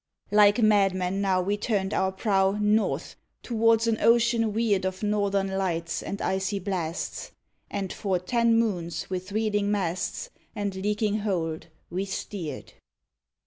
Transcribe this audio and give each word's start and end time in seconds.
Like 0.31 0.63
madmen 0.63 1.21
now 1.21 1.43
we 1.43 1.57
turned 1.57 1.93
our 1.93 2.11
prow 2.11 2.57
North, 2.59 3.15
towards 3.43 3.85
an 3.85 3.99
ocean 4.01 4.51
weird 4.51 4.83
Of 4.83 5.03
Northern 5.03 5.47
Lights 5.55 6.01
and 6.01 6.19
icy 6.23 6.57
blasts; 6.57 7.33
And 7.69 7.93
for 7.93 8.17
ten 8.17 8.57
moons 8.57 9.11
with 9.11 9.31
reeling 9.31 9.69
masts 9.69 10.31
And 10.55 10.73
leaking 10.75 11.19
hold 11.19 11.67
we 11.91 12.05
steered. 12.05 12.73